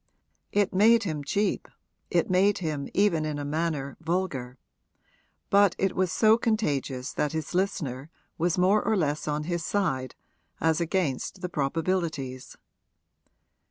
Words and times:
It 0.51 0.73
made 0.73 1.03
him 1.03 1.23
cheap, 1.23 1.67
it 2.09 2.27
made 2.27 2.57
him 2.57 2.89
even 2.91 3.23
in 3.23 3.37
a 3.37 3.45
manner 3.45 3.97
vulgar; 4.01 4.57
but 5.51 5.75
it 5.77 5.95
was 5.95 6.11
so 6.11 6.39
contagious 6.39 7.13
that 7.13 7.33
his 7.33 7.53
listener 7.53 8.09
was 8.35 8.57
more 8.57 8.81
or 8.83 8.97
less 8.97 9.27
on 9.27 9.43
his 9.43 9.63
side 9.63 10.15
as 10.59 10.81
against 10.81 11.41
the 11.41 11.49
probabilities. 11.49 12.57